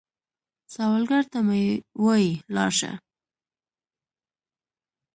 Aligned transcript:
سوالګر 0.73 1.23
ته 1.31 1.39
مه 1.47 1.59
وايئ 2.03 2.31
“لاړ 2.55 2.71
شه” 2.79 2.91